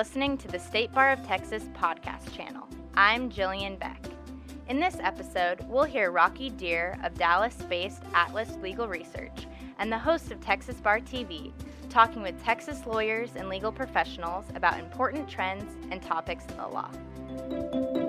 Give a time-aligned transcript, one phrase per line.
[0.00, 2.66] listening to the State Bar of Texas podcast channel.
[2.94, 4.02] I'm Jillian Beck.
[4.70, 9.46] In this episode, we'll hear Rocky Dhir of Dallas based Atlas Legal Research
[9.78, 11.52] and the host of Texas Bar TV
[11.90, 17.99] talking with Texas lawyers and legal professionals about important trends and topics in the law.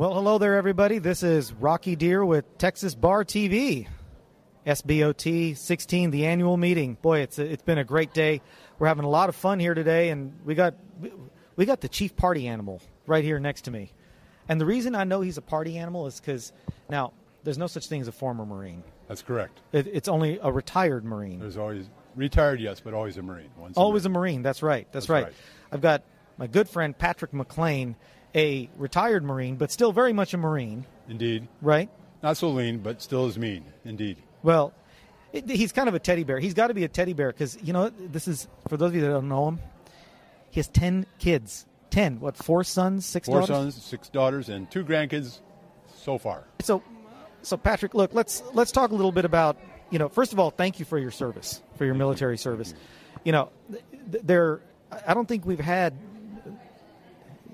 [0.00, 0.98] Well, hello there, everybody.
[0.98, 3.86] This is Rocky Dhir with Texas Bar TV,
[4.66, 6.96] SBOT 16, the annual meeting.
[7.02, 8.40] Boy, it's a, it's been a great day.
[8.78, 10.72] We're having a lot of fun here today, and we got
[11.54, 13.92] we got the chief party animal right here next to me.
[14.48, 16.54] And the reason I know he's a party animal is because
[16.88, 17.12] now
[17.44, 18.82] there's no such thing as a former Marine.
[19.06, 19.60] That's correct.
[19.72, 21.40] It, it's only a retired Marine.
[21.40, 23.50] There's always retired, yes, but always a Marine.
[23.58, 24.16] Once always a Marine.
[24.16, 24.42] a Marine.
[24.44, 24.90] That's right.
[24.92, 25.24] That's, That's right.
[25.24, 25.34] right.
[25.70, 26.04] I've got
[26.38, 27.96] my good friend Patrick McLean,
[28.34, 30.86] a retired Marine, but still very much a Marine.
[31.08, 31.48] Indeed.
[31.60, 31.88] Right.
[32.22, 33.64] Not so lean, but still as mean.
[33.84, 34.18] Indeed.
[34.42, 34.72] Well,
[35.32, 36.38] it, he's kind of a teddy bear.
[36.38, 38.94] He's got to be a teddy bear because you know this is for those of
[38.96, 39.60] you that don't know him.
[40.50, 41.66] He has ten kids.
[41.90, 42.20] Ten.
[42.20, 42.36] What?
[42.36, 43.56] Four sons, six Four daughters.
[43.74, 45.40] sons, six daughters, and two grandkids
[45.96, 46.44] so far.
[46.60, 46.82] So,
[47.42, 49.56] so Patrick, look, let's let's talk a little bit about
[49.90, 50.08] you know.
[50.08, 52.74] First of all, thank you for your service, for your military service.
[53.24, 54.60] You know, th- there.
[55.06, 55.94] I don't think we've had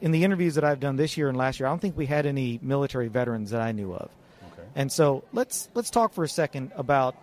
[0.00, 1.66] in the interviews that I've done this year and last year.
[1.66, 4.10] I don't think we had any military veterans that I knew of.
[4.52, 4.68] Okay.
[4.74, 7.16] And so let's let's talk for a second about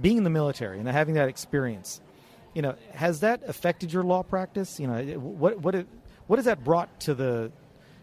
[0.00, 2.00] being in the military and having that experience.
[2.54, 4.78] You know, has that affected your law practice?
[4.78, 5.86] You know, what what it,
[6.26, 7.52] what has that brought to the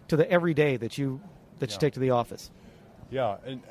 [0.09, 1.22] to the everyday that you
[1.59, 2.52] that you take to the office?
[3.09, 3.61] Yeah, and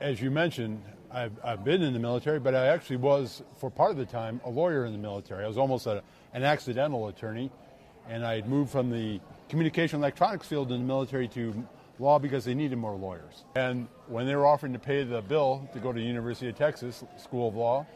[0.00, 3.90] as you mentioned, I've, I've been in the military, but I actually was, for part
[3.90, 5.44] of the time, a lawyer in the military.
[5.44, 6.02] I was almost a,
[6.34, 7.50] an accidental attorney,
[8.08, 11.66] and I had moved from the communication electronics field in the military to
[11.98, 13.44] law because they needed more lawyers.
[13.56, 16.56] And when they were offering to pay the bill to go to the University of
[16.56, 17.86] Texas School of Law,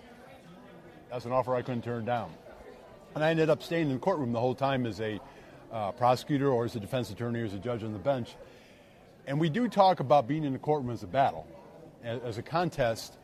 [1.11, 2.33] that's an offer I couldn't turn down.
[3.15, 5.21] And I ended up staying in the courtroom the whole time as a
[5.71, 8.37] uh, prosecutor or as a defense attorney or as a judge on the bench.
[9.27, 11.47] And we do talk about being in the courtroom as a battle,
[12.03, 13.19] as, as a contest.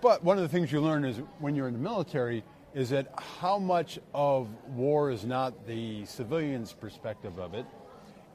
[0.00, 3.08] But one of the things you learn is when you're in the military is that
[3.40, 7.64] how much of war is not the civilian's perspective of it,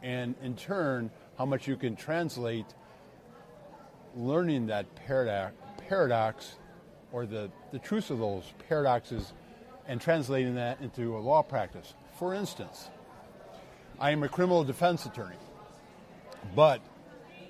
[0.02, 2.66] and in turn, how much you can translate
[4.16, 5.54] learning that paradox,
[5.88, 6.56] paradox
[7.12, 9.34] or the, the truth of those paradoxes
[9.88, 11.94] and translating that into a law practice.
[12.18, 12.90] For instance,
[14.00, 15.36] I am a criminal defense attorney,
[16.56, 16.80] but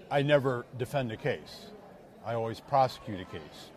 [0.10, 1.68] I never defend a case.
[2.26, 3.72] I always prosecute a case.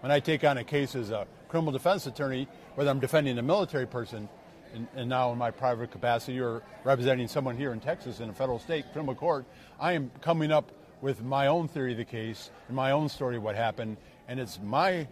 [0.00, 3.42] When I take on a case as a criminal defense attorney, whether I'm defending a
[3.42, 4.28] military person,
[4.74, 8.32] and, and now in my private capacity or representing someone here in Texas in a
[8.32, 9.44] federal state criminal court,
[9.80, 10.70] I am coming up
[11.00, 14.38] with my own theory of the case and my own story of what happened, and
[14.38, 15.08] it's my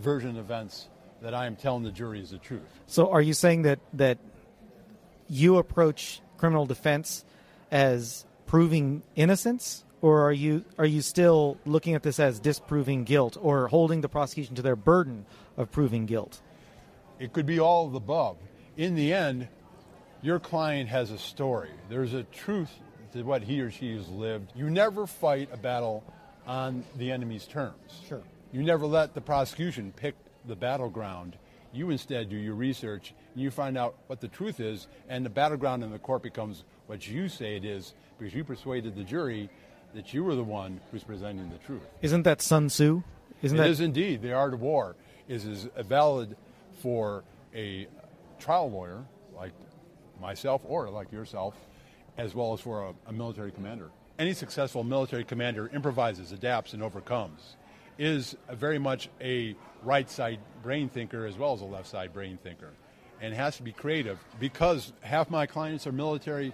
[0.00, 0.88] version of events
[1.22, 2.80] that I am telling the jury is the truth.
[2.86, 4.18] So, are you saying that that
[5.28, 7.24] you approach criminal defense
[7.70, 13.36] as proving innocence, or are you are you still looking at this as disproving guilt,
[13.40, 16.40] or holding the prosecution to their burden of proving guilt?
[17.18, 18.36] It could be all of the above.
[18.76, 19.48] In the end,
[20.22, 21.70] your client has a story.
[21.88, 22.70] There's a truth
[23.14, 24.52] to what he or she has lived.
[24.54, 26.04] You never fight a battle
[26.46, 28.00] on the enemy's terms.
[28.08, 28.22] Sure.
[28.52, 30.14] You never let the prosecution pick
[30.46, 31.36] the battleground.
[31.72, 35.30] You instead do your research and you find out what the truth is, and the
[35.30, 39.50] battleground in the court becomes what you say it is because you persuaded the jury
[39.94, 41.82] that you were the one who's presenting the truth.
[42.02, 43.02] Isn't that Sun Tzu?
[43.42, 44.22] Isn't It that is indeed.
[44.22, 44.96] The art of war
[45.28, 46.36] is as valid
[46.82, 47.24] for
[47.54, 47.86] a
[48.38, 49.04] trial lawyer
[49.34, 49.52] like
[50.20, 51.54] myself or like yourself,
[52.16, 53.90] as well as for a, a military commander.
[54.18, 57.56] Any successful military commander improvises, adapts, and overcomes.
[57.98, 62.12] Is a very much a right side brain thinker as well as a left side
[62.12, 62.70] brain thinker,
[63.22, 64.18] and has to be creative.
[64.38, 66.52] Because half my clients are military,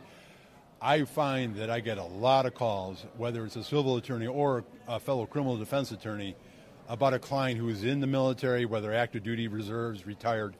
[0.82, 4.64] I find that I get a lot of calls, whether it's a civil attorney or
[4.88, 6.34] a fellow criminal defense attorney,
[6.88, 10.56] about a client who is in the military, whether active duty, reserves, retired,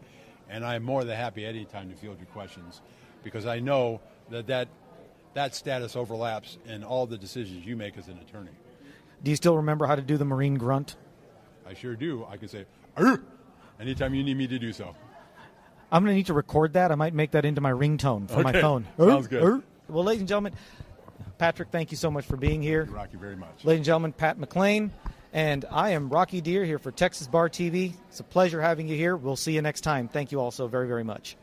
[0.49, 2.81] and I'm more than happy any time to field your questions
[3.25, 4.69] because I know that that,
[5.35, 8.51] that status overlaps in all the decisions you make as an attorney.
[9.25, 10.97] Do you still remember how to do the Marine grunt?
[11.67, 12.25] I sure do.
[12.31, 12.65] I can say,
[12.97, 13.21] "Arr!"
[13.81, 14.95] anytime you need me to do so.
[15.91, 16.91] I'm going to need to record that.
[16.91, 18.61] I might make that into my ringtone for my Okay.
[18.61, 18.87] phone.
[18.99, 19.63] Sounds good.
[19.93, 20.55] Well, ladies and gentlemen,
[21.37, 22.85] Patrick, thank you so much for being here.
[22.85, 23.63] Rocky very much.
[23.63, 24.91] Ladies and gentlemen, Pat McLean,
[25.35, 27.93] and I am Rocky Dhir here for Texas Bar TV.
[28.09, 29.17] It's a pleasure having you here.
[29.17, 30.09] We'll see you next time.
[30.09, 31.37] Thank you all so very, very much.